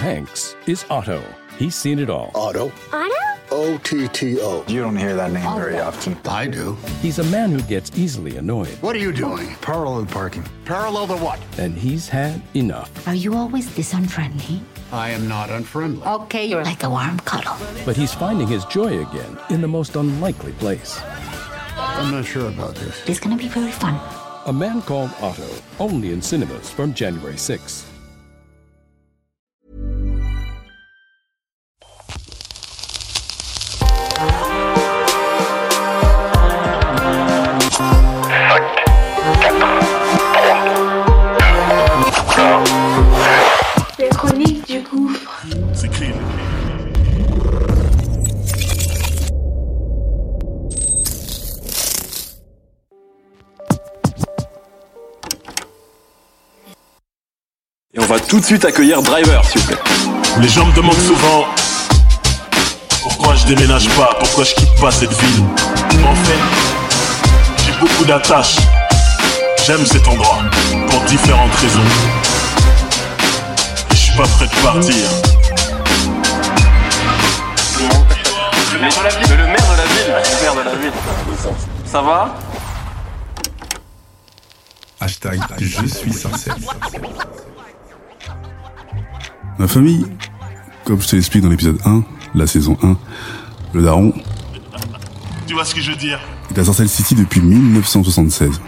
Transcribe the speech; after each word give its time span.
Hanks 0.00 0.54
is 0.66 0.84
Otto. 0.90 1.22
He's 1.58 1.74
seen 1.74 1.98
it 1.98 2.10
all. 2.10 2.30
Otto? 2.34 2.70
Otto? 2.92 3.14
O 3.50 3.78
T 3.84 4.08
T 4.08 4.38
O. 4.40 4.64
You 4.68 4.82
don't 4.82 4.96
hear 4.96 5.14
that 5.16 5.30
name 5.32 5.54
very 5.56 5.78
often. 5.78 6.16
I 6.26 6.46
do. 6.46 6.76
He's 7.00 7.18
a 7.18 7.24
man 7.24 7.50
who 7.50 7.60
gets 7.62 7.96
easily 7.96 8.36
annoyed, 8.36 8.68
What 8.82 8.94
are 8.96 8.98
you 8.98 9.12
doing? 9.12 9.54
Parallel 9.62 10.06
parking. 10.06 10.44
Parallel 10.64 11.06
to 11.08 11.16
what? 11.16 11.40
and 11.58 11.76
he's 11.76 12.08
had 12.08 12.42
enough. 12.54 12.90
Are 13.08 13.14
you 13.14 13.34
always 13.34 13.72
this 13.74 13.94
unfriendly? 13.94 14.60
I 14.92 15.10
am 15.10 15.26
not 15.28 15.50
unfriendly. 15.50 16.06
Okay, 16.06 16.44
you're 16.46 16.64
like 16.64 16.82
a 16.82 16.90
warm 16.90 17.18
cuddle. 17.20 17.56
But 17.84 17.96
he's 17.96 18.12
finding 18.12 18.46
his 18.48 18.64
joy 18.66 19.00
again 19.06 19.38
in 19.50 19.60
the 19.60 19.68
most 19.68 19.96
unlikely 19.96 20.52
place. 20.52 21.00
I'm 21.76 22.10
not 22.12 22.24
sure 22.24 22.48
about 22.48 22.74
this. 22.74 23.08
It's 23.08 23.20
gonna 23.20 23.36
be 23.36 23.48
very 23.48 23.72
fun. 23.72 23.98
A 24.46 24.52
Man 24.52 24.82
Called 24.82 25.10
Otto, 25.20 25.48
only 25.80 26.12
in 26.12 26.20
cinemas 26.22 26.70
from 26.70 26.94
January 26.94 27.34
6th. 27.36 27.84
Tout 58.36 58.40
de 58.40 58.46
suite 58.46 58.66
accueillir 58.66 59.00
Driver, 59.00 59.42
s'il 59.46 59.62
vous 59.62 59.68
plaît. 59.68 59.78
Les 60.42 60.48
gens 60.48 60.66
me 60.66 60.72
demandent 60.74 61.00
souvent 61.00 61.46
pourquoi 63.00 63.34
je 63.34 63.46
déménage 63.46 63.88
pas, 63.96 64.14
pourquoi 64.18 64.44
je 64.44 64.54
quitte 64.54 64.78
pas 64.78 64.90
cette 64.90 65.10
ville? 65.10 65.42
En 66.04 66.14
fait, 66.14 67.64
j'ai 67.64 67.72
beaucoup 67.80 68.04
d'attaches. 68.04 68.56
J'aime 69.64 69.86
cet 69.86 70.06
endroit 70.06 70.40
pour 70.90 71.00
différentes 71.04 71.54
raisons. 71.54 71.80
Et 73.90 73.94
je 73.94 73.96
suis 73.96 74.16
pas 74.18 74.26
prêt 74.26 74.46
de 74.48 74.62
partir. 74.62 74.94
Le 78.74 78.78
maire 78.78 78.90
de 78.90 79.02
la 79.02 79.08
ville. 79.08 79.30
Le 79.30 79.46
maire 79.46 79.56
de 79.56 79.76
la 79.78 79.86
ville. 79.86 80.12
Le 80.12 80.42
maire 80.42 80.54
de 80.54 80.60
la 80.60 80.74
ville. 80.74 80.92
Ça 81.86 82.02
va? 82.02 82.34
Hashtag 85.00 85.40
je 85.58 85.86
suis 85.86 86.12
sincère. 86.12 86.56
Ma 89.58 89.66
famille, 89.68 90.04
comme 90.84 91.00
je 91.00 91.08
te 91.08 91.16
l'explique 91.16 91.42
dans 91.42 91.48
l'épisode 91.48 91.78
1, 91.84 92.04
la 92.34 92.46
saison 92.46 92.76
1, 92.82 92.96
le 93.72 93.82
daron 93.82 94.12
Tu 95.46 95.54
vois 95.54 95.64
ce 95.64 95.74
que 95.74 95.80
je 95.80 95.90
veux 95.90 95.96
dire? 95.96 96.20
est 96.54 96.58
à 96.58 96.64
Sarcelles 96.64 96.88
City 96.88 97.14
depuis 97.14 97.40
1976. 97.40 98.60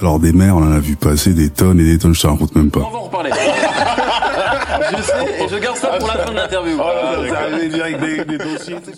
Alors 0.00 0.18
des 0.18 0.32
mers, 0.32 0.56
on 0.56 0.62
en 0.62 0.72
a 0.72 0.78
vu 0.78 0.96
passer 0.96 1.34
des 1.34 1.50
tonnes 1.50 1.78
et 1.78 1.84
des 1.84 1.98
tonnes, 1.98 2.14
je 2.14 2.22
te 2.22 2.26
raconte 2.26 2.54
même 2.54 2.70
pas. 2.70 2.80
On 2.80 2.90
va 2.90 2.98
en 2.98 3.02
reparler. 3.02 3.30
je 4.96 5.02
sais, 5.02 5.44
et 5.44 5.48
je 5.48 5.56
garde 5.56 5.76
ça 5.76 5.88
pour 5.98 6.08
la 6.08 6.14
fin 6.14 6.30
de 6.30 6.36
l'interview. 6.36 6.78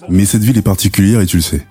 Mais 0.09 0.25
cette 0.27 0.43
ville 0.43 0.59
est 0.59 0.63
particulière 0.63 1.21
et 1.21 1.27
tu 1.27 1.37
le 1.37 1.43
sais. 1.43 1.67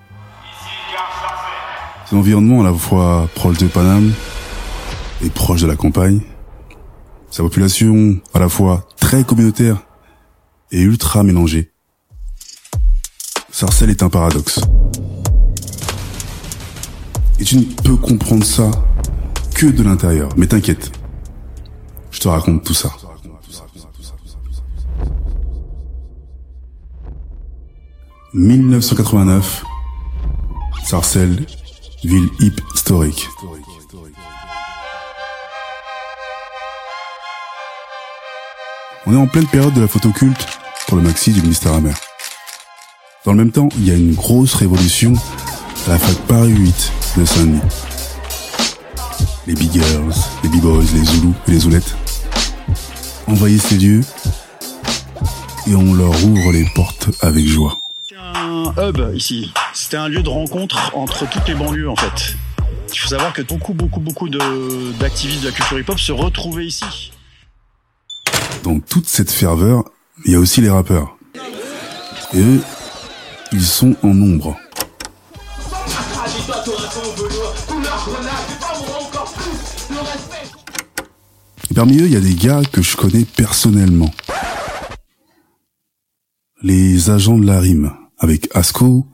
C'est 2.06 2.14
un 2.14 2.18
environnement 2.18 2.60
à 2.60 2.64
la 2.64 2.74
fois 2.74 3.28
proche 3.34 3.56
de 3.56 3.66
Paname 3.66 4.12
et 5.24 5.30
proche 5.30 5.62
de 5.62 5.66
la 5.66 5.76
campagne. 5.76 6.20
Sa 7.32 7.42
population 7.42 8.20
à 8.34 8.40
la 8.40 8.50
fois 8.50 8.86
très 9.00 9.24
communautaire 9.24 9.86
et 10.70 10.82
ultra 10.82 11.22
mélangée. 11.22 11.72
Sarcelles 13.50 13.88
est 13.88 14.02
un 14.02 14.10
paradoxe. 14.10 14.60
Et 17.40 17.44
tu 17.44 17.56
ne 17.56 17.62
peux 17.62 17.96
comprendre 17.96 18.44
ça 18.44 18.70
que 19.54 19.64
de 19.64 19.82
l'intérieur. 19.82 20.28
Mais 20.36 20.46
t'inquiète, 20.46 20.92
je 22.10 22.20
te 22.20 22.28
raconte 22.28 22.64
tout 22.64 22.74
ça. 22.74 22.92
«1989, 28.34 29.64
Sarcelles, 30.84 31.46
ville 32.04 32.28
hip 32.40 32.60
historique. 32.74 33.26
On 39.04 39.14
est 39.14 39.16
en 39.16 39.26
pleine 39.26 39.46
période 39.46 39.74
de 39.74 39.80
la 39.80 39.88
photo 39.88 40.10
culte 40.10 40.46
pour 40.86 40.96
le 40.96 41.02
maxi 41.02 41.32
du 41.32 41.42
ministère 41.42 41.72
amer. 41.72 41.96
Dans 43.24 43.32
le 43.32 43.38
même 43.38 43.50
temps, 43.50 43.68
il 43.76 43.88
y 43.88 43.90
a 43.90 43.94
une 43.94 44.14
grosse 44.14 44.54
révolution 44.54 45.12
à 45.86 45.90
la 45.90 45.98
fac 45.98 46.16
Paris 46.28 46.52
8 46.52 46.92
de 47.16 47.24
Saint-Denis. 47.24 47.60
Les 49.48 49.54
big 49.54 49.72
girls, 49.72 50.14
les 50.44 50.48
b-boys, 50.48 50.84
les 50.94 51.04
zoulous 51.04 51.34
et 51.48 51.50
les 51.50 51.58
zoulettes 51.58 51.96
envahissent 53.26 53.66
ces 53.66 53.78
lieux 53.78 54.02
et 55.66 55.74
on 55.74 55.94
leur 55.94 56.12
ouvre 56.24 56.52
les 56.52 56.64
portes 56.74 57.10
avec 57.22 57.44
joie. 57.44 57.76
un 58.16 58.72
hub 58.78 59.16
ici. 59.16 59.52
C'était 59.74 59.96
un 59.96 60.08
lieu 60.08 60.22
de 60.22 60.28
rencontre 60.28 60.92
entre 60.94 61.28
toutes 61.28 61.48
les 61.48 61.54
banlieues 61.54 61.90
en 61.90 61.96
fait. 61.96 62.36
Il 62.92 62.98
faut 62.98 63.08
savoir 63.08 63.32
que 63.32 63.42
beaucoup, 63.42 63.74
beaucoup, 63.74 64.00
beaucoup 64.00 64.28
d'activistes 64.28 65.40
de 65.40 65.48
la 65.48 65.52
culture 65.52 65.78
hip-hop 65.80 65.98
se 65.98 66.12
retrouvaient 66.12 66.66
ici. 66.66 67.10
Dans 68.62 68.78
toute 68.78 69.08
cette 69.08 69.30
ferveur, 69.30 69.84
il 70.24 70.32
y 70.32 70.34
a 70.36 70.38
aussi 70.38 70.60
les 70.60 70.70
rappeurs. 70.70 71.18
Et 72.32 72.40
eux, 72.40 72.62
ils 73.50 73.64
sont 73.64 73.96
en 74.02 74.14
nombre. 74.14 74.56
Parmi 81.74 81.98
eux, 81.98 82.06
il 82.06 82.12
y 82.12 82.16
a 82.16 82.20
des 82.20 82.34
gars 82.34 82.62
que 82.70 82.82
je 82.82 82.96
connais 82.96 83.24
personnellement. 83.24 84.10
Les 86.62 87.10
agents 87.10 87.38
de 87.38 87.46
la 87.46 87.58
rime, 87.58 87.92
avec 88.18 88.48
Asco, 88.54 89.08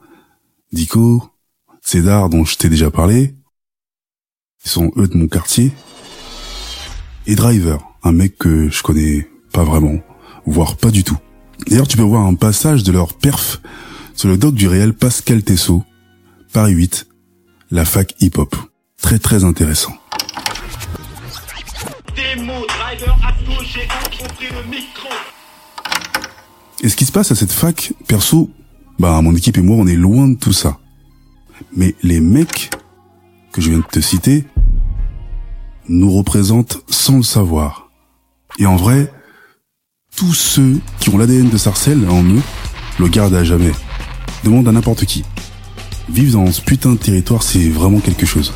Dico, 0.71 1.23
Cédar 1.81 2.29
dont 2.29 2.45
je 2.45 2.55
t'ai 2.55 2.69
déjà 2.69 2.91
parlé. 2.91 3.35
Ils 4.63 4.69
sont 4.69 4.91
eux 4.97 5.07
de 5.07 5.17
mon 5.17 5.27
quartier. 5.27 5.71
Et 7.25 7.33
Driver, 7.33 7.79
un 8.03 8.11
mec 8.11 8.37
que 8.37 8.69
je 8.69 8.83
connais 8.83 9.27
pas 9.51 9.63
vraiment, 9.63 9.99
voire 10.45 10.77
pas 10.77 10.91
du 10.91 11.03
tout. 11.03 11.17
D'ailleurs, 11.67 11.87
tu 11.87 11.97
peux 11.97 12.03
voir 12.03 12.25
un 12.25 12.35
passage 12.35 12.83
de 12.83 12.91
leur 12.91 13.13
perf 13.13 13.61
sur 14.13 14.29
le 14.29 14.37
doc 14.37 14.55
du 14.55 14.67
réel 14.67 14.93
Pascal 14.93 15.43
Tessot, 15.43 15.83
Paris 16.53 16.73
8, 16.73 17.07
la 17.71 17.85
fac 17.85 18.15
hip-hop. 18.19 18.55
Très 19.01 19.19
très 19.19 19.43
intéressant. 19.43 19.93
Et 26.81 26.89
ce 26.89 26.95
qui 26.95 27.05
se 27.05 27.11
passe 27.11 27.31
à 27.31 27.35
cette 27.35 27.51
fac, 27.51 27.93
perso, 28.07 28.49
bah 28.99 29.21
mon 29.21 29.35
équipe 29.35 29.57
et 29.57 29.61
moi, 29.61 29.77
on 29.77 29.87
est 29.87 29.95
loin 29.95 30.27
de 30.27 30.35
tout 30.35 30.53
ça. 30.53 30.79
Mais 31.75 31.95
les 32.03 32.19
mecs 32.19 32.69
que 33.51 33.61
je 33.61 33.69
viens 33.69 33.79
de 33.79 33.83
te 33.83 33.99
citer 33.99 34.45
nous 35.87 36.11
représentent 36.11 36.83
sans 36.89 37.17
le 37.17 37.23
savoir. 37.23 37.89
Et 38.59 38.65
en 38.65 38.75
vrai, 38.75 39.11
tous 40.19 40.33
ceux 40.33 40.81
qui 40.99 41.09
ont 41.11 41.17
l'ADN 41.17 41.47
de 41.47 41.57
Sarcelles 41.57 42.05
en 42.09 42.21
eux 42.25 42.41
le 42.99 43.07
gardent 43.07 43.35
à 43.35 43.45
jamais. 43.45 43.71
Demande 44.43 44.67
à 44.67 44.73
n'importe 44.73 45.05
qui. 45.05 45.23
Vivre 46.09 46.33
dans 46.33 46.51
ce 46.51 46.59
putain 46.59 46.91
de 46.91 46.97
territoire, 46.97 47.41
c'est 47.41 47.69
vraiment 47.69 48.01
quelque 48.01 48.25
chose. 48.25 48.51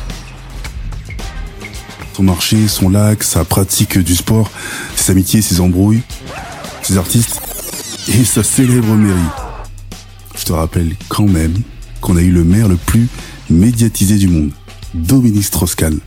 Son 2.12 2.22
marché, 2.22 2.68
son 2.68 2.90
lac, 2.90 3.22
sa 3.22 3.46
pratique 3.46 3.98
du 3.98 4.14
sport, 4.14 4.50
ses 4.94 5.12
amitiés, 5.12 5.40
ses 5.40 5.62
embrouilles, 5.62 6.02
ses 6.82 6.98
artistes 6.98 7.40
et 8.08 8.24
sa 8.24 8.42
célèbre 8.42 8.94
mairie. 8.94 9.18
Je 10.36 10.44
te 10.44 10.52
rappelle 10.52 10.94
quand 11.08 11.26
même 11.26 11.54
qu'on 12.02 12.18
a 12.18 12.20
eu 12.20 12.30
le 12.30 12.44
maire 12.44 12.68
le 12.68 12.76
plus 12.76 13.08
médiatisé 13.48 14.16
du 14.16 14.28
monde, 14.28 14.50
Dominique 14.92 15.44
Strauss-Kahn. 15.44 15.98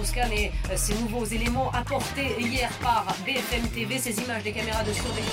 Et 0.00 0.46
euh, 0.70 0.74
ces 0.76 0.94
nouveaux 0.94 1.26
éléments 1.26 1.70
apportés 1.72 2.34
hier 2.38 2.70
par 2.80 3.04
BFM 3.26 3.68
TV, 3.68 3.98
ces 3.98 4.18
images 4.22 4.42
des 4.42 4.52
caméras 4.52 4.82
de 4.82 4.94
surveillance. 4.94 5.28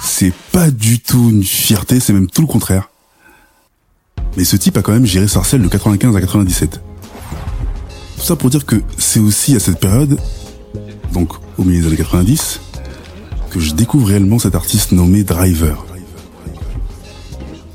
C'est 0.00 0.32
pas 0.50 0.70
du 0.70 0.98
tout 1.00 1.28
une 1.28 1.44
fierté, 1.44 2.00
c'est 2.00 2.14
même 2.14 2.30
tout 2.30 2.40
le 2.40 2.46
contraire. 2.46 2.88
Mais 4.38 4.44
ce 4.44 4.56
type 4.56 4.78
a 4.78 4.82
quand 4.82 4.92
même 4.92 5.04
géré 5.04 5.28
Sarcelles 5.28 5.60
de 5.60 5.68
95 5.68 6.16
à 6.16 6.20
97. 6.20 6.80
Tout 8.16 8.22
ça 8.22 8.34
pour 8.34 8.48
dire 8.48 8.64
que 8.64 8.76
c'est 8.96 9.20
aussi 9.20 9.54
à 9.56 9.60
cette 9.60 9.78
période, 9.78 10.18
donc 11.12 11.34
au 11.58 11.64
milieu 11.64 11.82
des 11.82 11.88
années 11.88 11.96
90, 11.98 12.60
que 13.50 13.60
je 13.60 13.74
découvre 13.74 14.08
réellement 14.08 14.38
cet 14.38 14.54
artiste 14.54 14.92
nommé 14.92 15.22
Driver. 15.22 15.84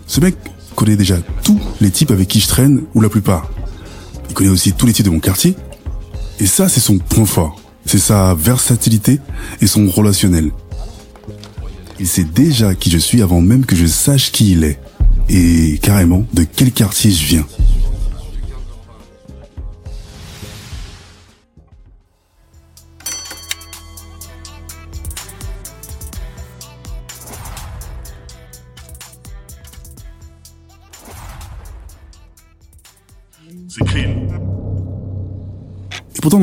Ce 0.07 0.19
mec 0.19 0.35
connaît 0.75 0.95
déjà 0.95 1.17
tous 1.43 1.59
les 1.81 1.89
types 1.89 2.11
avec 2.11 2.27
qui 2.27 2.39
je 2.39 2.47
traîne, 2.47 2.83
ou 2.93 3.01
la 3.01 3.09
plupart. 3.09 3.49
Il 4.29 4.33
connaît 4.33 4.49
aussi 4.49 4.73
tous 4.73 4.85
les 4.85 4.93
types 4.93 5.05
de 5.05 5.11
mon 5.11 5.19
quartier, 5.19 5.55
Et 6.39 6.45
ça, 6.47 6.67
c'est 6.67 6.81
son 6.81 6.97
point 6.97 7.25
fort. 7.25 7.59
C'est 7.85 7.99
sa 7.99 8.33
versatilité 8.33 9.19
et 9.61 9.67
son 9.67 9.87
relationnel. 9.89 10.51
Il 11.99 12.07
sait 12.07 12.25
déjà 12.25 12.75
qui 12.75 12.89
je 12.89 12.97
suis 12.97 13.21
avant 13.21 13.39
même 13.39 13.65
que 13.65 13.75
je 13.75 13.85
sache 13.85 14.31
qui 14.31 14.51
il 14.51 14.63
est. 14.63 14.79
Et 15.29 15.79
carrément 15.81 16.25
de 16.33 16.43
quel 16.43 16.71
quartier 16.71 17.11
je 17.11 17.25
viens. 17.25 17.45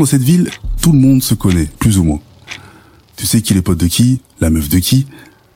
Dans 0.02 0.06
cette 0.06 0.22
ville, 0.22 0.50
tout 0.80 0.90
le 0.90 0.98
monde 0.98 1.22
se 1.22 1.32
connaît, 1.34 1.68
plus 1.78 1.98
ou 1.98 2.02
moins. 2.02 2.18
Tu 3.14 3.24
sais 3.24 3.40
qui 3.40 3.52
est 3.52 3.56
le 3.56 3.62
pote 3.62 3.78
de 3.78 3.86
qui, 3.86 4.20
la 4.40 4.50
meuf 4.50 4.68
de 4.68 4.80
qui, 4.80 5.06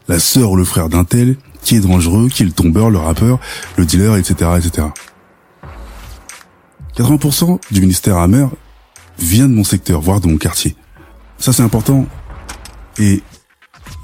la 0.06 0.20
sœur 0.20 0.52
ou 0.52 0.56
le 0.56 0.64
frère 0.64 0.88
d'un 0.88 1.02
tel, 1.02 1.36
qui 1.62 1.74
est 1.74 1.80
dangereux, 1.80 2.28
qui 2.28 2.44
est 2.44 2.46
le 2.46 2.52
tombeur, 2.52 2.88
le 2.88 2.98
rappeur, 2.98 3.40
le 3.76 3.84
dealer, 3.84 4.16
etc., 4.16 4.52
etc. 4.56 4.86
80% 6.96 7.58
du 7.72 7.80
ministère 7.80 8.18
Hammer 8.18 8.46
vient 9.18 9.48
de 9.48 9.52
mon 9.52 9.64
secteur, 9.64 10.00
voire 10.00 10.20
de 10.20 10.28
mon 10.28 10.36
quartier. 10.36 10.76
Ça, 11.38 11.52
c'est 11.52 11.64
important. 11.64 12.06
Et 13.00 13.24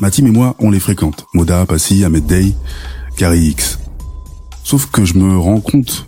ma 0.00 0.10
team 0.10 0.26
et 0.26 0.32
moi, 0.32 0.56
on 0.58 0.72
les 0.72 0.80
fréquente. 0.80 1.24
Moda, 1.34 1.66
Passy, 1.66 2.02
Ahmed 2.02 2.26
Day, 2.26 2.52
Gary 3.16 3.46
X. 3.46 3.78
Sauf 4.64 4.86
que 4.86 5.04
je 5.04 5.14
me 5.14 5.38
rends 5.38 5.60
compte 5.60 6.04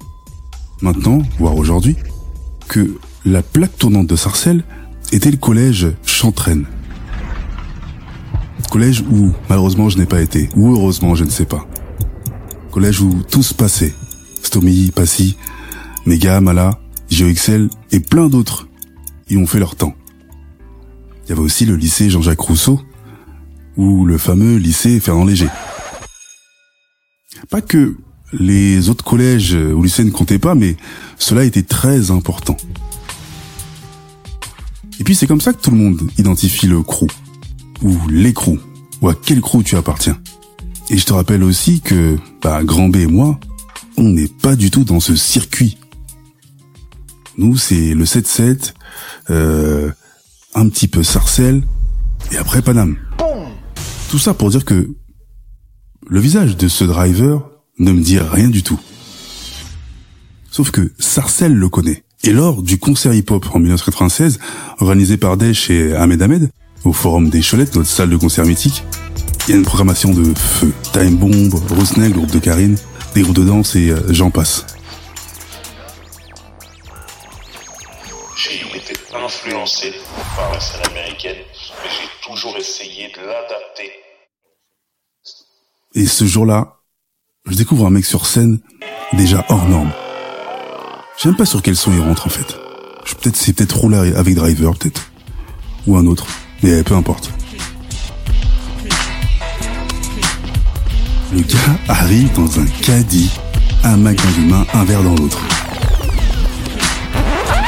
maintenant, 0.82 1.22
voire 1.38 1.56
aujourd'hui, 1.56 1.94
que 2.66 2.98
la 3.25 3.43
plaque 3.43 3.76
tournante 3.79 4.06
de 4.06 4.17
Sarcelles 4.17 4.65
était 5.12 5.31
le 5.31 5.37
collège 5.37 5.88
Chantraine. 6.05 6.67
Collège 8.71 9.03
où, 9.11 9.32
malheureusement, 9.49 9.88
je 9.88 9.99
n'ai 9.99 10.06
pas 10.06 10.21
été. 10.21 10.49
Ou 10.56 10.75
heureusement, 10.75 11.15
je 11.15 11.25
ne 11.25 11.31
sais 11.31 11.44
pas. 11.44 11.67
Collège 12.71 13.00
où 13.00 13.23
tout 13.31 13.43
se 13.43 13.55
passait. 13.55 13.94
Stomy, 14.43 14.91
Passy, 14.91 15.37
Mega, 16.06 16.41
Mala, 16.41 16.81
GeoXL 17.09 17.71
et 17.93 18.00
plein 18.00 18.29
d'autres 18.29 18.69
y 19.31 19.37
ont 19.37 19.47
fait 19.47 19.59
leur 19.59 19.77
temps. 19.77 19.94
Il 21.25 21.31
y 21.31 21.32
avait 21.32 21.41
aussi 21.41 21.65
le 21.65 21.77
lycée 21.77 22.11
Jean-Jacques 22.11 22.41
Rousseau 22.41 22.81
ou 23.77 24.05
le 24.05 24.19
fameux 24.19 24.56
lycée 24.56 25.00
Fernand 25.00 25.25
Léger. 25.25 25.49
Pas 27.49 27.62
que 27.62 27.97
les 28.32 28.88
autres 28.88 29.05
collèges 29.05 29.55
ou 29.55 29.82
lycées 29.82 30.05
ne 30.05 30.11
comptaient 30.11 30.38
pas, 30.38 30.55
mais 30.55 30.77
cela 31.19 31.44
était 31.44 31.62
très 31.62 32.11
important. 32.11 32.56
Et 35.00 35.05
puis 35.05 35.14
c'est 35.14 35.26
comme 35.26 35.41
ça 35.41 35.52
que 35.52 35.61
tout 35.61 35.70
le 35.70 35.76
monde 35.76 36.08
identifie 36.19 36.67
le 36.67 36.82
crew, 36.82 37.06
ou 37.82 37.96
les 38.08 38.35
ou 39.00 39.08
à 39.08 39.14
quel 39.14 39.41
crew 39.41 39.62
tu 39.62 39.76
appartiens. 39.76 40.19
Et 40.91 40.99
je 40.99 41.05
te 41.05 41.12
rappelle 41.12 41.43
aussi 41.43 41.81
que, 41.81 42.19
bah, 42.43 42.62
Grand 42.62 42.88
B 42.88 42.96
et 42.96 43.06
moi, 43.06 43.38
on 43.96 44.11
n'est 44.11 44.29
pas 44.29 44.56
du 44.56 44.70
tout 44.70 44.85
dans 44.85 45.00
ce 45.00 45.17
circuit. 45.17 45.79
Nous, 47.37 47.56
c'est 47.56 47.94
le 47.94 48.05
7-7, 48.05 48.75
euh, 49.31 49.91
un 50.55 50.69
petit 50.69 50.88
peu 50.88 51.02
Sarcelles, 51.02 51.64
et 52.31 52.37
après 52.37 52.62
Paname. 52.62 52.96
Tout 54.11 54.19
ça 54.19 54.35
pour 54.35 54.50
dire 54.50 54.64
que 54.64 54.94
le 56.06 56.20
visage 56.20 56.56
de 56.56 56.69
ce 56.69 56.85
driver 56.85 57.50
ne 57.79 57.93
me 57.93 58.00
dit 58.00 58.19
rien 58.19 58.49
du 58.49 58.62
tout. 58.62 58.79
Sauf 60.50 60.70
que 60.70 60.93
Sarcelles 60.99 61.55
le 61.55 61.69
connaît. 61.69 62.05
Et 62.26 62.32
lors 62.32 62.62
du 62.62 62.79
concert 62.79 63.12
hip-hop 63.12 63.44
en 63.53 63.59
1996, 63.59 64.38
organisé 64.81 65.19
par 65.19 65.37
Desch 65.37 65.69
et 65.69 65.94
Ahmed 65.94 66.23
Ahmed, 66.23 66.50
au 66.87 66.94
Forum 66.94 67.29
des 67.29 67.43
Cholettes, 67.43 67.75
notre 67.75 67.91
salle 67.91 68.09
de 68.09 68.17
concert 68.17 68.47
mythique, 68.47 68.82
il 69.47 69.50
y 69.50 69.53
a 69.53 69.59
une 69.59 69.65
programmation 69.65 70.11
de 70.15 70.32
feu. 70.32 70.73
Time 70.94 71.17
Bomb, 71.17 71.53
Rousnel, 71.69 72.15
groupe 72.15 72.31
de 72.31 72.38
Karine, 72.38 72.79
des 73.15 73.21
groupes 73.21 73.37
de 73.37 73.44
danse 73.44 73.76
et 73.76 73.91
euh, 73.91 74.00
j'en 74.09 74.31
passe. 74.31 74.65
J'ai 78.38 78.55
été 78.75 78.94
influencé 79.15 79.93
par 80.35 80.50
la 80.50 80.61
scène 80.61 80.81
américaine, 80.93 81.44
mais 81.82 81.91
j'ai 81.91 82.27
toujours 82.27 82.56
essayé 82.56 83.12
de 83.15 83.20
l'adapter. 83.20 83.93
Et 85.94 86.06
ce 86.06 86.25
jour-là, 86.25 86.79
je 87.44 87.55
découvre 87.55 87.87
un 87.87 87.91
mec 87.91 88.06
sur 88.06 88.25
scène 88.25 88.61
déjà 89.12 89.44
hors 89.50 89.69
norme. 89.69 89.93
Je 91.16 91.31
pas 91.31 91.46
sur 91.46 91.62
quel 91.62 91.76
son 91.76 91.93
il 91.93 92.00
rentre 92.00 92.26
en 92.26 92.31
fait. 92.31 92.56
Je 93.05 93.14
peut-être 93.14 93.37
c'est 93.37 93.52
peut-être 93.52 93.76
Roller 93.76 94.16
avec 94.16 94.34
Driver 94.34 94.75
peut-être 94.76 95.11
ou 95.87 95.96
un 95.96 96.06
autre, 96.06 96.26
mais 96.62 96.82
peu 96.82 96.94
importe. 96.94 97.31
Le 101.32 101.40
gars 101.40 101.78
arrive 101.88 102.32
dans 102.34 102.61
un 102.61 102.66
caddie, 102.82 103.31
un 103.84 103.96
Mac 103.96 104.16
dans 104.16 104.43
main, 104.43 104.66
un 104.75 104.84
verre 104.84 105.02
dans 105.02 105.14
l'autre. 105.14 105.38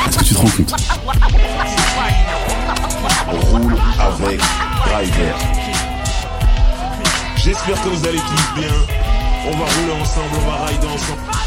Est-ce 0.08 0.18
que 0.18 0.24
tu 0.24 0.34
te 0.34 0.38
rends 0.38 0.48
compte? 0.48 0.74
Roule 3.28 3.76
avec 3.98 4.40
Driver. 4.86 5.36
J'espère 7.36 7.82
que 7.82 7.88
vous 7.88 8.06
allez 8.06 8.18
tous 8.18 8.60
bien. 8.60 8.72
On 9.46 9.56
va 9.56 9.64
rouler 9.64 10.02
ensemble, 10.02 10.30
on 10.34 10.50
va 10.50 10.66
rider 10.66 10.86
ensemble. 10.86 11.45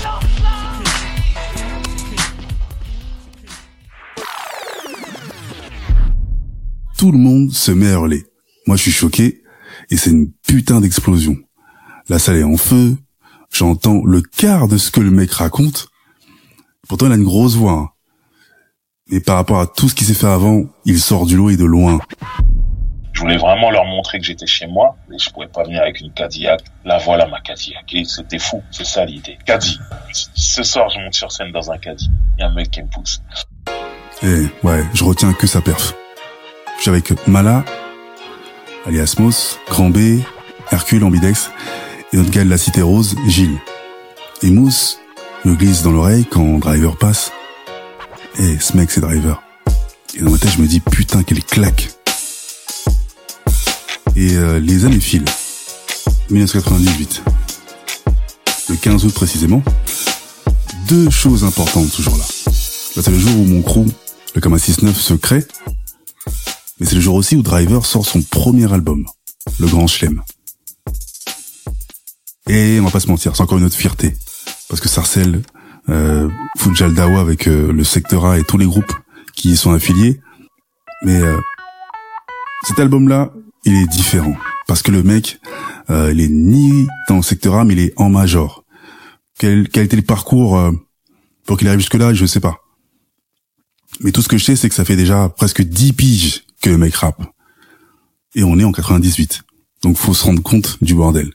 Tout 6.99 7.13
le 7.13 7.17
monde 7.17 7.53
se 7.53 7.71
met 7.71 7.87
à 7.87 7.91
hurler. 7.93 8.25
Moi 8.67 8.75
je 8.75 8.81
suis 8.81 8.91
choqué 8.91 9.41
et 9.89 9.95
c'est 9.95 10.09
une 10.09 10.33
putain 10.45 10.81
d'explosion. 10.81 11.37
La 12.09 12.19
salle 12.19 12.35
est 12.35 12.43
en 12.43 12.57
feu, 12.57 12.97
j'entends 13.53 14.03
le 14.03 14.21
quart 14.21 14.67
de 14.67 14.77
ce 14.77 14.91
que 14.91 14.99
le 14.99 15.09
mec 15.09 15.31
raconte. 15.31 15.87
Pourtant 16.89 17.05
il 17.05 17.13
a 17.13 17.15
une 17.15 17.23
grosse 17.23 17.55
voix. 17.55 17.71
hein. 17.71 17.89
Mais 19.09 19.21
par 19.21 19.37
rapport 19.37 19.61
à 19.61 19.65
tout 19.67 19.87
ce 19.87 19.95
qui 19.95 20.03
s'est 20.03 20.13
fait 20.13 20.27
avant, 20.27 20.65
il 20.83 20.99
sort 20.99 21.25
du 21.25 21.37
lot 21.37 21.49
et 21.49 21.55
de 21.55 21.63
loin. 21.63 21.99
Je 23.13 23.21
voulais 23.21 23.37
vraiment 23.37 23.71
leur 23.71 23.85
montrer 23.85 24.19
que 24.19 24.25
j'étais 24.25 24.45
chez 24.45 24.67
moi, 24.67 24.97
mais 25.09 25.17
je 25.19 25.29
pouvais 25.29 25.47
pas 25.47 25.63
venir 25.63 25.81
avec 25.81 26.01
une 26.01 26.11
Cadillac. 26.11 26.61
La 26.83 26.97
voilà 26.97 27.27
ma 27.27 27.39
Cadillac. 27.39 27.85
Et 27.93 28.03
c'était 28.03 28.39
fou, 28.39 28.61
c'est 28.71 28.85
ça 28.85 29.05
l'idée. 29.05 29.37
Caddy. 29.45 29.79
Ce 30.11 30.63
soir, 30.63 30.89
je 30.89 30.99
monte 30.99 31.13
sur 31.13 31.31
scène 31.31 31.53
dans 31.53 31.71
un 31.71 31.77
Caddy. 31.77 32.09
Il 32.37 32.41
y 32.41 32.43
a 32.43 32.49
un 32.49 32.53
mec 32.53 32.71
qui 32.71 32.81
me 32.83 32.89
pousse. 32.89 33.21
Et 34.21 34.47
ouais, 34.67 34.83
je 34.93 35.05
retiens 35.05 35.31
que 35.31 35.47
sa 35.47 35.61
perf. 35.61 35.95
Je 36.79 36.83
suis 36.83 36.91
avec 36.91 37.27
Mala, 37.27 37.65
alias 38.85 39.15
Mos, 39.19 39.59
Grand 39.67 39.89
B, 39.89 40.21
Hercule 40.71 41.03
Ambidex 41.03 41.49
et 42.13 42.15
notre 42.15 42.29
gars 42.29 42.45
de 42.45 42.49
la 42.49 42.57
Cité 42.57 42.81
Rose, 42.81 43.17
Gilles. 43.27 43.59
Et 44.43 44.49
Mousse 44.49 44.97
me 45.43 45.55
glisse 45.55 45.81
dans 45.83 45.91
l'oreille 45.91 46.25
quand 46.25 46.57
Driver 46.59 46.95
passe. 46.95 47.33
Eh, 48.39 48.57
ce 48.61 48.77
mec 48.77 48.91
c'est 48.91 49.01
Driver. 49.01 49.43
Et 50.15 50.21
dans 50.21 50.31
ma 50.31 50.37
tête 50.37 50.51
je 50.51 50.61
me 50.61 50.67
dis 50.67 50.79
putain 50.79 51.21
quelle 51.23 51.43
claque. 51.43 51.89
Et 54.15 54.37
euh, 54.37 54.61
les 54.61 54.85
années 54.85 55.01
filent. 55.01 55.25
1998. 56.29 57.23
Le 58.69 58.75
15 58.77 59.03
août 59.03 59.13
précisément. 59.13 59.61
Deux 60.87 61.09
choses 61.09 61.43
importantes 61.43 61.91
toujours 61.91 62.15
là. 62.15 62.23
Là, 62.95 63.01
c'est 63.03 63.11
le 63.11 63.19
jour 63.19 63.37
où 63.37 63.43
mon 63.43 63.61
crew, 63.61 63.85
le 64.33 64.39
Kama 64.39 64.55
6-9, 64.55 64.93
se 64.93 65.13
crée. 65.15 65.45
Mais 66.79 66.85
c'est 66.85 66.95
le 66.95 67.01
jour 67.01 67.15
aussi 67.15 67.35
où 67.35 67.41
Driver 67.41 67.85
sort 67.85 68.05
son 68.05 68.21
premier 68.21 68.71
album, 68.71 69.05
Le 69.59 69.67
Grand 69.67 69.87
Chelem. 69.87 70.23
Et 72.47 72.79
on 72.79 72.85
va 72.85 72.91
pas 72.91 72.99
se 72.99 73.07
mentir, 73.07 73.35
c'est 73.35 73.43
encore 73.43 73.57
une 73.57 73.65
autre 73.65 73.75
fierté. 73.75 74.15
Parce 74.69 74.79
que 74.79 74.87
Sarcelles, 74.87 75.41
euh, 75.89 76.29
Fujal 76.57 76.93
Dawa 76.93 77.19
avec 77.19 77.47
euh, 77.47 77.71
le 77.73 77.83
Secteur 77.83 78.25
A 78.25 78.39
et 78.39 78.43
tous 78.43 78.57
les 78.57 78.65
groupes 78.65 78.93
qui 79.33 79.51
y 79.51 79.57
sont 79.57 79.71
affiliés. 79.71 80.21
Mais 81.03 81.21
euh, 81.21 81.37
cet 82.63 82.79
album-là, 82.79 83.33
il 83.65 83.75
est 83.75 83.87
différent. 83.87 84.35
Parce 84.67 84.81
que 84.81 84.91
le 84.91 85.03
mec, 85.03 85.39
euh, 85.89 86.11
il 86.13 86.21
est 86.21 86.29
ni 86.29 86.87
dans 87.09 87.17
le 87.17 87.23
Secteur 87.23 87.55
A, 87.55 87.65
mais 87.65 87.73
il 87.73 87.79
est 87.79 87.93
en 87.97 88.09
major. 88.09 88.63
Quel, 89.37 89.67
quel 89.69 89.85
était 89.85 89.95
le 89.95 90.01
parcours 90.01 90.59
pour 91.45 91.57
qu'il 91.57 91.67
arrive 91.67 91.79
jusque-là, 91.79 92.13
je 92.13 92.25
sais 92.25 92.41
pas. 92.41 92.57
Mais 94.01 94.11
tout 94.11 94.21
ce 94.21 94.27
que 94.27 94.37
je 94.37 94.43
sais, 94.43 94.55
c'est 94.55 94.69
que 94.69 94.75
ça 94.75 94.85
fait 94.85 94.95
déjà 94.95 95.29
presque 95.29 95.61
10 95.61 95.93
piges 95.93 96.43
que 96.61 96.69
le 96.69 96.77
mec 96.77 96.95
rappe. 96.95 97.23
Et 98.35 98.43
on 98.43 98.57
est 98.59 98.63
en 98.63 98.71
98. 98.71 99.43
Donc 99.81 99.97
faut 99.97 100.13
se 100.13 100.25
rendre 100.25 100.41
compte 100.41 100.77
du 100.83 100.93
bordel. 100.93 101.33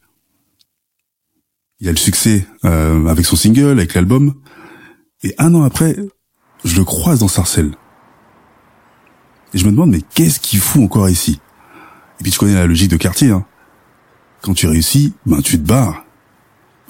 Il 1.80 1.88
a 1.88 1.90
le 1.90 1.96
succès 1.96 2.46
euh, 2.64 3.06
avec 3.06 3.26
son 3.26 3.36
single, 3.36 3.70
avec 3.70 3.94
l'album. 3.94 4.34
Et 5.22 5.34
un 5.38 5.54
an 5.54 5.62
après, 5.62 5.96
je 6.64 6.76
le 6.76 6.84
croise 6.84 7.20
dans 7.20 7.28
Sarcelles. 7.28 7.74
Et 9.52 9.58
je 9.58 9.66
me 9.66 9.70
demande, 9.70 9.90
mais 9.90 10.02
qu'est-ce 10.14 10.40
qu'il 10.40 10.60
fout 10.60 10.82
encore 10.82 11.08
ici? 11.08 11.40
Et 12.20 12.22
puis 12.22 12.32
tu 12.32 12.38
connais 12.38 12.54
la 12.54 12.66
logique 12.66 12.90
de 12.90 12.96
quartier. 12.96 13.30
Hein. 13.30 13.44
Quand 14.42 14.54
tu 14.54 14.66
réussis, 14.66 15.14
ben 15.26 15.40
tu 15.40 15.58
te 15.58 15.66
barres. 15.66 16.04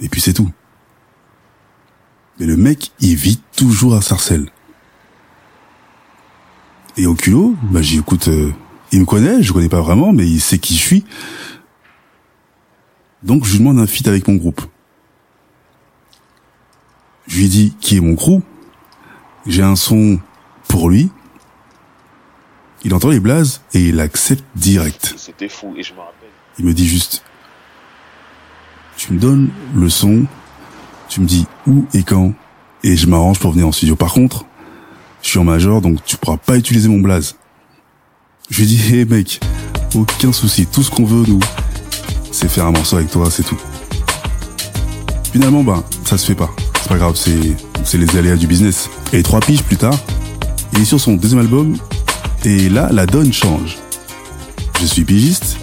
Et 0.01 0.09
puis 0.09 0.21
c'est 0.21 0.33
tout. 0.33 0.51
Mais 2.39 2.47
le 2.47 2.57
mec, 2.57 2.93
il 3.01 3.15
vit 3.15 3.41
toujours 3.57 3.95
à 3.95 4.03
Sarcelles. 4.03 4.51
Et 6.97 7.07
au 7.07 7.15
culot, 7.15 7.55
bah 7.71 7.83
j'ai 7.83 7.99
écoute, 7.99 8.29
euh, 8.29 8.53
il 8.93 9.01
me 9.01 9.05
connaît, 9.05 9.43
je 9.43 9.49
le 9.49 9.55
connais 9.55 9.69
pas 9.69 9.81
vraiment, 9.81 10.13
mais 10.13 10.27
il 10.27 10.41
sait 10.41 10.59
qui 10.59 10.75
je 10.75 10.81
suis. 10.81 11.05
Donc 13.23 13.45
je 13.45 13.53
lui 13.53 13.59
demande 13.59 13.79
un 13.79 13.87
feat 13.87 14.07
avec 14.07 14.29
mon 14.29 14.35
groupe. 14.35 14.63
Je 17.27 17.39
lui 17.39 17.49
dis 17.49 17.75
qui 17.81 17.97
est 17.97 18.01
mon 18.01 18.15
crew? 18.15 18.43
J'ai 19.47 19.63
un 19.63 19.77
son 19.77 20.21
pour 20.69 20.89
lui. 20.89 21.11
Il 22.85 22.95
entend 22.95 23.09
les 23.09 23.21
blazes 23.21 23.63
et 23.73 23.89
il 23.89 23.99
accepte 23.99 24.45
direct. 24.55 25.15
C'était 25.17 25.49
fou 25.49 25.75
et 25.77 25.83
je 25.83 25.95
me 25.95 26.01
rappelle. 26.01 26.29
Il 26.59 26.67
me 26.67 26.75
dit 26.75 26.87
juste, 26.87 27.25
tu 28.97 29.13
me 29.15 29.19
donnes 29.19 29.51
le 29.75 29.89
son, 29.89 30.27
tu 31.09 31.21
me 31.21 31.27
dis 31.27 31.47
où 31.67 31.87
et 31.95 32.03
quand, 32.03 32.35
et 32.83 32.97
je 32.97 33.07
m'arrange 33.07 33.41
pour 33.41 33.53
venir 33.53 33.67
en 33.67 33.73
studio. 33.73 33.97
Par 33.97 34.13
contre, 34.13 34.45
je 35.25 35.31
suis 35.31 35.39
en 35.39 35.45
major, 35.45 35.81
donc 35.81 36.05
tu 36.05 36.19
pourras 36.19 36.37
pas 36.37 36.57
utiliser 36.59 36.89
mon 36.89 37.01
blaze. 37.01 37.37
Je 38.51 38.61
lui 38.61 38.67
dis, 38.67 38.95
hé 38.95 39.05
mec, 39.07 39.41
aucun 39.95 40.33
souci, 40.33 40.67
tout 40.67 40.83
ce 40.83 40.91
qu'on 40.91 41.07
veut, 41.07 41.25
nous, 41.27 41.41
c'est 42.31 42.47
faire 42.47 42.67
un 42.67 42.73
morceau 42.73 42.97
avec 42.97 43.11
toi, 43.11 43.31
c'est 43.31 43.43
tout. 43.43 43.59
Finalement, 45.33 45.65
ben, 45.65 45.83
ça 46.05 46.19
se 46.19 46.27
fait 46.27 46.35
pas. 46.35 46.51
C'est 46.83 46.89
pas 46.89 46.99
grave, 46.99 47.17
c'est, 47.17 47.57
c'est 47.85 47.97
les 47.97 48.17
aléas 48.17 48.37
du 48.37 48.47
business. 48.47 48.91
Et 49.15 49.23
trois 49.23 49.41
piges 49.41 49.63
plus 49.63 49.79
tard, 49.79 49.99
il 50.75 50.83
est 50.83 50.85
sur 50.85 51.01
son 51.01 51.15
deuxième 51.15 51.41
album, 51.41 51.79
et 52.45 52.69
là, 52.69 52.91
la 52.93 53.07
donne 53.07 53.33
change. 53.33 53.79
Je 54.81 54.85
suis 54.85 55.05
pigiste, 55.05 55.57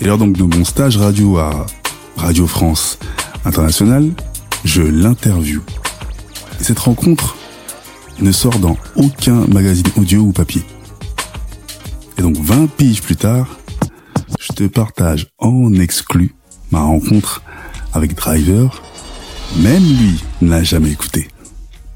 et 0.00 0.06
lors 0.06 0.18
donc 0.18 0.36
de 0.36 0.42
mon 0.42 0.64
stage 0.64 0.96
radio 0.96 1.38
à 1.38 1.66
Radio 2.16 2.48
France 2.48 2.98
International, 3.44 4.10
je 4.64 4.82
l'interview. 4.82 5.62
Et 6.60 6.64
cette 6.64 6.80
rencontre 6.80 7.36
ne 8.20 8.32
sort 8.32 8.58
dans 8.58 8.76
aucun 8.96 9.46
magazine 9.46 9.86
audio 9.96 10.20
ou 10.22 10.32
papier. 10.32 10.62
Et 12.18 12.22
donc 12.22 12.36
20 12.36 12.68
piges 12.76 13.02
plus 13.02 13.16
tard, 13.16 13.58
je 14.40 14.52
te 14.52 14.64
partage 14.64 15.28
en 15.38 15.72
exclu 15.74 16.34
ma 16.70 16.80
rencontre 16.80 17.42
avec 17.92 18.14
Driver. 18.14 18.82
Même 19.56 19.82
lui 19.82 20.22
n'a 20.40 20.62
jamais 20.62 20.90
écouté. 20.90 21.28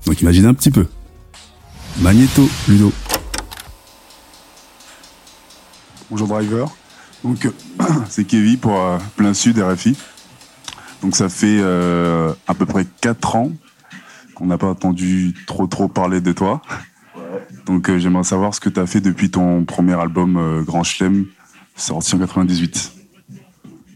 Donc 0.06 0.20
imagine 0.20 0.46
un 0.46 0.54
petit 0.54 0.70
peu. 0.70 0.87
Magneto, 2.00 2.48
Ludo. 2.68 2.92
Bonjour 6.10 6.28
Driver. 6.28 6.68
Donc 7.25 7.48
c'est 8.08 8.25
Kevin 8.25 8.58
pour 8.58 8.80
euh, 8.80 8.98
Plein 9.16 9.34
Sud 9.34 9.58
RFI. 9.58 9.96
Donc 11.02 11.16
ça 11.16 11.28
fait 11.28 11.58
euh, 11.60 12.32
à 12.46 12.54
peu 12.54 12.66
près 12.66 12.87
4 13.00 13.37
ans 13.37 13.50
qu'on 14.38 14.47
n'a 14.47 14.59
pas 14.59 14.68
entendu 14.68 15.35
trop 15.47 15.66
trop 15.66 15.88
parler 15.88 16.21
de 16.21 16.33
toi. 16.33 16.62
Donc 17.66 17.90
euh, 17.90 17.99
j'aimerais 17.99 18.25
savoir 18.25 18.54
ce 18.54 18.61
que 18.61 18.68
tu 18.68 18.78
as 18.78 18.87
fait 18.87 19.00
depuis 19.00 19.30
ton 19.30 19.64
premier 19.64 19.95
album 19.95 20.37
euh, 20.37 20.62
Grand 20.62 20.85
Chelem, 20.85 21.26
sorti 21.76 22.14
en 22.14 22.18
98. 22.18 22.92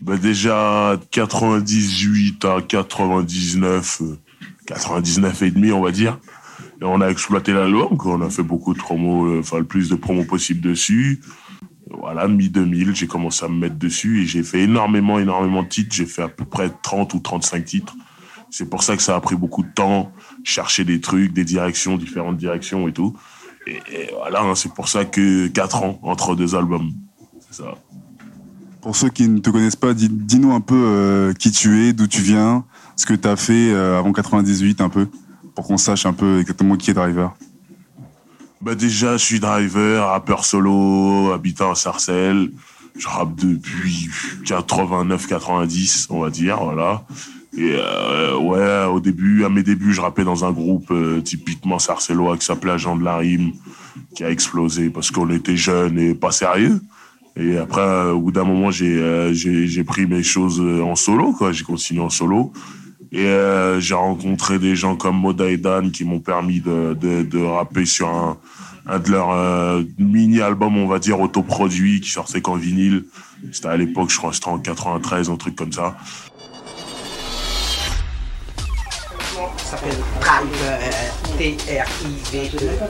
Bah 0.02 0.16
déjà 0.16 0.98
98 1.12 2.44
à 2.44 2.60
99, 2.60 4.02
euh, 4.02 4.18
99 4.66 5.42
et 5.42 5.50
demi 5.52 5.70
on 5.70 5.80
va 5.80 5.92
dire. 5.92 6.18
Et 6.80 6.84
on 6.84 7.00
a 7.00 7.08
exploité 7.08 7.52
l'album, 7.52 7.96
on 8.04 8.20
a 8.20 8.28
fait 8.28 8.42
beaucoup 8.42 8.74
de 8.74 8.78
promos, 8.78 9.26
euh, 9.26 9.40
enfin 9.40 9.58
le 9.58 9.64
plus 9.64 9.88
de 9.88 9.94
promos 9.94 10.24
possible 10.24 10.60
dessus. 10.60 11.20
Voilà, 11.88 12.26
mi-2000, 12.26 12.94
j'ai 12.94 13.06
commencé 13.06 13.44
à 13.44 13.48
me 13.48 13.58
mettre 13.58 13.76
dessus 13.76 14.22
et 14.22 14.26
j'ai 14.26 14.42
fait 14.42 14.60
énormément, 14.62 15.18
énormément 15.20 15.62
de 15.62 15.68
titres. 15.68 15.94
J'ai 15.94 16.06
fait 16.06 16.22
à 16.22 16.28
peu 16.28 16.44
près 16.44 16.70
30 16.82 17.14
ou 17.14 17.20
35 17.20 17.64
titres. 17.64 17.94
C'est 18.52 18.68
pour 18.68 18.82
ça 18.82 18.96
que 18.98 19.02
ça 19.02 19.16
a 19.16 19.20
pris 19.20 19.34
beaucoup 19.34 19.62
de 19.62 19.72
temps, 19.74 20.12
chercher 20.44 20.84
des 20.84 21.00
trucs, 21.00 21.32
des 21.32 21.44
directions, 21.44 21.96
différentes 21.96 22.36
directions 22.36 22.86
et 22.86 22.92
tout. 22.92 23.16
Et, 23.66 23.76
et 23.90 24.10
voilà, 24.14 24.42
hein, 24.42 24.54
c'est 24.54 24.74
pour 24.74 24.88
ça 24.88 25.06
que 25.06 25.46
4 25.48 25.82
ans 25.82 25.98
entre 26.02 26.36
deux 26.36 26.54
albums. 26.54 26.92
C'est 27.48 27.62
ça. 27.62 27.74
Pour 28.82 28.94
ceux 28.94 29.08
qui 29.08 29.26
ne 29.26 29.38
te 29.38 29.48
connaissent 29.48 29.74
pas, 29.76 29.94
dis- 29.94 30.10
dis-nous 30.10 30.52
un 30.52 30.60
peu 30.60 30.74
euh, 30.76 31.32
qui 31.32 31.50
tu 31.50 31.82
es, 31.86 31.94
d'où 31.94 32.06
tu 32.06 32.20
viens, 32.20 32.64
ce 32.96 33.06
que 33.06 33.14
tu 33.14 33.26
as 33.26 33.36
fait 33.36 33.70
euh, 33.72 33.98
avant 33.98 34.12
98 34.12 34.82
un 34.82 34.90
peu, 34.90 35.08
pour 35.54 35.66
qu'on 35.66 35.78
sache 35.78 36.04
un 36.04 36.12
peu 36.12 36.40
exactement 36.40 36.76
qui 36.76 36.90
est 36.90 36.94
Driver. 36.94 37.34
Bah 38.60 38.74
déjà, 38.74 39.16
je 39.16 39.24
suis 39.24 39.40
driver, 39.40 40.06
rappeur 40.08 40.44
solo, 40.44 41.32
habitant 41.32 41.72
à 41.72 41.74
Sarcelles. 41.74 42.52
Je 42.98 43.08
rappe 43.08 43.34
depuis 43.34 44.10
89-90, 44.44 46.06
on 46.10 46.20
va 46.20 46.30
dire, 46.30 46.62
voilà. 46.62 47.02
Et 47.56 47.74
euh, 47.76 48.36
ouais, 48.38 48.86
au 48.90 49.00
début, 49.00 49.44
à 49.44 49.48
mes 49.48 49.62
débuts, 49.62 49.92
je 49.92 50.00
rappais 50.00 50.24
dans 50.24 50.44
un 50.44 50.52
groupe 50.52 50.90
euh, 50.90 51.20
typiquement 51.20 51.78
sarcellois 51.78 52.38
qui 52.38 52.46
s'appelait 52.46 52.72
Agent 52.72 52.96
de 52.96 53.04
la 53.04 53.18
Rime, 53.18 53.52
qui 54.14 54.24
a 54.24 54.30
explosé 54.30 54.88
parce 54.88 55.10
qu'on 55.10 55.28
était 55.30 55.56
jeunes 55.56 55.98
et 55.98 56.14
pas 56.14 56.32
sérieux. 56.32 56.80
Et 57.36 57.56
après, 57.56 57.80
euh, 57.80 58.12
au 58.12 58.20
bout 58.20 58.32
d'un 58.32 58.44
moment, 58.44 58.70
j'ai 58.70 58.98
euh, 58.98 59.32
j'ai 59.32 59.84
pris 59.84 60.06
mes 60.06 60.22
choses 60.22 60.60
euh, 60.60 60.82
en 60.82 60.96
solo, 60.96 61.32
quoi. 61.32 61.52
J'ai 61.52 61.64
continué 61.64 62.00
en 62.00 62.10
solo. 62.10 62.52
Et 63.14 63.28
j'ai 63.78 63.92
rencontré 63.94 64.58
des 64.58 64.74
gens 64.74 64.96
comme 64.96 65.18
Moda 65.18 65.46
et 65.50 65.58
Dan 65.58 65.90
qui 65.90 66.02
m'ont 66.02 66.20
permis 66.20 66.60
de, 66.60 66.96
de, 66.98 67.22
de 67.22 67.38
rapper 67.42 67.84
sur 67.84 68.08
un, 68.08 68.38
un 68.86 68.98
de 68.98 69.10
leurs 69.10 69.84
mini-albums, 69.98 70.78
on 70.78 70.86
va 70.86 70.98
dire, 70.98 71.20
autoproduits, 71.20 72.00
qui 72.00 72.08
sortait 72.08 72.40
qu'en 72.40 72.54
vinyle. 72.54 73.04
C'était 73.52 73.68
à 73.68 73.76
l'époque, 73.76 74.08
je 74.08 74.16
crois, 74.16 74.32
c'était 74.32 74.48
en 74.48 74.58
93, 74.58 75.28
un 75.28 75.36
truc 75.36 75.56
comme 75.56 75.72
ça. 75.72 75.94
S'appelle 79.72 79.96
Driver, 80.20 80.78
T-R-I-V-E-R. 81.38 82.88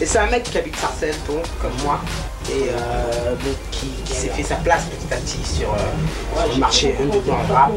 Et 0.00 0.06
c'est 0.06 0.18
un 0.18 0.30
mec 0.30 0.44
qui 0.44 0.58
habite 0.58 0.76
Sarcelles, 0.76 1.14
donc, 1.28 1.44
comme 1.60 1.72
moi, 1.84 2.00
et 2.48 2.70
euh, 2.70 3.34
donc, 3.44 3.56
qui, 3.70 3.90
s'est 4.14 4.28
fait 4.28 4.42
sa 4.42 4.56
place 4.56 4.84
petit 4.84 5.12
à 5.12 5.16
petit 5.16 5.44
sur, 5.44 5.72
euh, 5.74 5.76
sur 6.44 6.54
le 6.54 6.60
marché 6.60 6.96
underground 7.00 7.50
rap, 7.50 7.72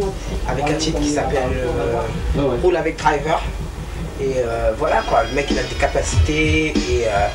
avec 0.48 0.70
un 0.70 0.76
titre 0.76 1.00
qui 1.00 1.10
s'appelle 1.10 1.50
euh, 1.56 2.02
Roule 2.62 2.78
avec 2.78 2.98
Driver. 2.98 3.42
Et 4.22 4.36
euh, 4.38 4.72
voilà 4.78 5.02
quoi, 5.02 5.24
le 5.24 5.32
mec 5.36 5.48
il 5.52 5.60
a 5.60 5.64
des 5.64 5.76
capacités 5.76 6.68
et 6.68 7.06
euh, 7.08 7.28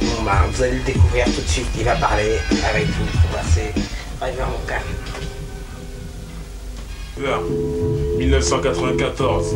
bon, 0.00 0.22
bah, 0.24 0.44
vous 0.50 0.62
allez 0.62 0.76
le 0.76 0.82
découvrir 0.84 1.26
tout 1.26 1.42
de 1.42 1.48
suite, 1.48 1.66
il 1.76 1.84
va 1.84 1.94
parler 1.96 2.38
avec 2.70 2.86
vous. 2.86 3.04
Voilà, 3.30 3.44
c'est 3.54 3.74
Driver 4.18 4.48
mon 4.48 4.64
gars. 4.66 4.80
1994. 8.26 9.54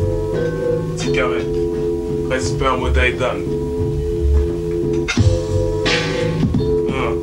Petit 0.95 1.11
carré. 1.11 1.45
Respect 2.29 2.65
à 2.65 2.77
Moda 2.77 3.05
et 3.05 3.13
Dan. 3.13 3.41
Un. 6.89 7.19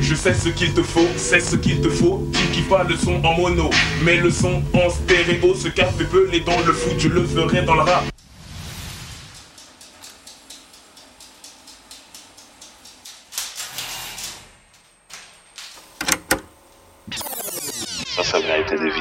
Je 0.00 0.14
sais 0.14 0.34
ce 0.34 0.48
qu'il 0.50 0.72
te 0.72 0.82
faut, 0.82 1.00
c'est 1.16 1.40
ce 1.40 1.56
qu'il 1.56 1.80
te 1.80 1.88
faut. 1.88 2.28
Tu 2.52 2.62
pas 2.62 2.84
le 2.84 2.96
son 2.96 3.20
en 3.24 3.34
mono, 3.34 3.70
mais 4.04 4.18
le 4.18 4.30
son 4.30 4.62
en 4.72 4.88
stéréo. 4.88 5.54
Ce 5.54 5.66
qu'a 5.68 5.86
fait 5.86 6.04
Pelé 6.04 6.40
dans 6.40 6.58
le 6.64 6.72
foot, 6.72 6.94
je 6.98 7.08
le 7.08 7.24
ferai 7.24 7.62
dans 7.62 7.74
le 7.74 7.80
rap. 7.80 8.04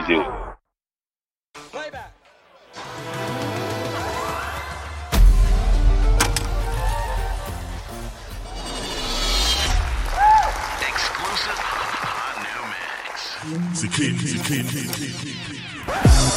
do. 0.08 0.24
Playback. 1.54 2.14
Exclusive 10.88 11.60
on 12.08 12.36
New 12.42 12.64
Max. 12.72 13.36
It's 13.72 13.84
a. 13.84 13.88
Driver. 15.88 16.28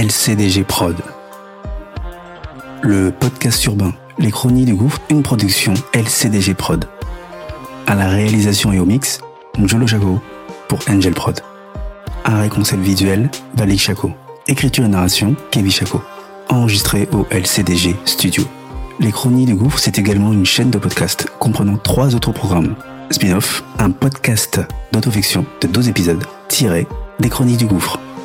LCDG 0.00 0.64
Prod. 0.64 0.96
Le 2.80 3.10
podcast 3.10 3.62
urbain, 3.66 3.92
les 4.18 4.30
chroniques 4.30 4.64
du 4.64 4.74
gouffre, 4.74 4.98
une 5.10 5.22
production 5.22 5.74
LCDG 5.92 6.54
Prod. 6.54 6.86
À 7.86 7.94
la 7.94 8.08
réalisation 8.08 8.72
et 8.72 8.78
au 8.78 8.86
mix, 8.86 9.20
Njolo 9.58 9.86
Chaco 9.86 10.18
pour 10.68 10.78
Angel 10.88 11.12
Prod. 11.12 11.38
Un 12.24 12.48
concept 12.48 12.82
visuel, 12.82 13.30
Valik 13.56 13.78
Chaco. 13.78 14.10
Écriture 14.48 14.86
et 14.86 14.88
narration, 14.88 15.36
Kevin 15.50 15.70
Chaco. 15.70 16.00
Enregistré 16.48 17.06
au 17.12 17.26
LCDG 17.30 17.94
Studio. 18.06 18.44
Les 19.00 19.12
Chroniques 19.12 19.48
du 19.48 19.54
Gouffre, 19.54 19.78
c'est 19.78 19.98
également 19.98 20.32
une 20.32 20.46
chaîne 20.46 20.70
de 20.70 20.78
podcast 20.78 21.28
comprenant 21.38 21.76
trois 21.76 22.14
autres 22.14 22.32
programmes. 22.32 22.74
Spin-off, 23.10 23.62
un 23.78 23.90
podcast 23.90 24.62
d'autofiction 24.92 25.44
de 25.60 25.66
12 25.66 25.90
épisodes, 25.90 26.24
tiré 26.48 26.86
des 27.18 27.28
Chroniques 27.28 27.58
du 27.58 27.66
Gouffre. 27.66 28.00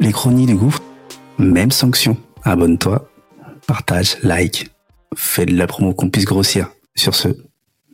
les 0.00 0.12
chroniques 0.12 0.48
du 0.48 0.56
gouffre, 0.56 0.82
même 1.38 1.70
sanction. 1.70 2.16
Abonne-toi, 2.42 3.08
partage, 3.66 4.16
like, 4.22 4.70
fais 5.14 5.46
de 5.46 5.54
la 5.54 5.66
promo 5.66 5.94
qu'on 5.94 6.10
puisse 6.10 6.24
grossir. 6.24 6.70
Sur 6.96 7.14
ce, 7.14 7.28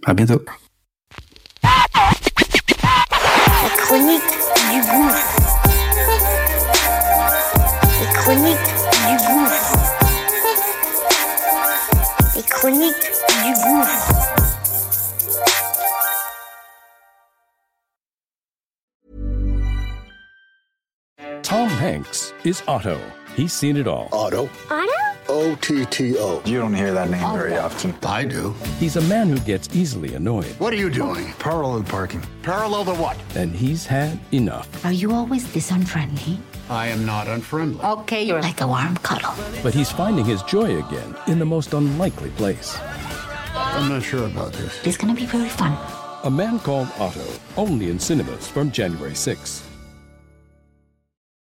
à 0.04 0.14
bientôt. 0.14 0.40
Hanks 21.76 22.32
is 22.44 22.62
Otto. 22.66 22.98
He's 23.34 23.52
seen 23.52 23.76
it 23.76 23.86
all. 23.86 24.08
Otto. 24.12 24.48
Otto? 24.70 24.92
O 25.28 25.54
T 25.60 25.84
T 25.86 26.16
O. 26.18 26.40
You 26.44 26.58
don't 26.60 26.72
hear 26.72 26.92
that 26.92 27.10
name 27.10 27.20
very 27.32 27.56
often. 27.56 27.94
I 28.04 28.24
do. 28.24 28.54
He's 28.78 28.96
a 28.96 29.02
man 29.02 29.28
who 29.28 29.38
gets 29.40 29.68
easily 29.74 30.14
annoyed, 30.14 30.46
What 30.58 30.72
are 30.72 30.76
you 30.76 30.88
doing? 30.88 31.32
Parallel 31.38 31.82
parking. 31.82 32.22
Parallel 32.42 32.84
to 32.86 32.94
what? 32.94 33.16
and 33.34 33.54
he's 33.54 33.84
had 33.84 34.18
enough. 34.32 34.68
Are 34.84 34.92
you 34.92 35.12
always 35.12 35.52
this 35.52 35.70
unfriendly? 35.70 36.38
I 36.70 36.86
am 36.88 37.04
not 37.04 37.26
unfriendly. 37.28 37.84
Okay, 37.84 38.22
you're 38.24 38.40
like 38.40 38.60
a 38.60 38.66
warm 38.66 38.96
cuddle. 38.98 39.34
But 39.62 39.74
he's 39.74 39.90
finding 39.92 40.24
his 40.24 40.42
joy 40.44 40.78
again 40.86 41.14
in 41.26 41.38
the 41.38 41.44
most 41.44 41.74
unlikely 41.74 42.30
place. 42.30 42.76
I'm 43.54 43.88
not 43.88 44.02
sure 44.02 44.26
about 44.26 44.52
this. 44.54 44.80
It's 44.86 44.96
gonna 44.96 45.14
be 45.14 45.26
very 45.26 45.48
fun. 45.48 45.76
A 46.24 46.30
Man 46.30 46.58
Called 46.60 46.88
Otto, 46.98 47.24
only 47.56 47.90
in 47.90 47.98
cinemas 47.98 48.48
from 48.48 48.70
January 48.70 49.12
6th. 49.12 49.64